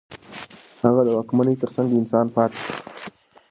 [0.83, 2.73] هغه د واکمنۍ ترڅنګ د انسان پاتې شو.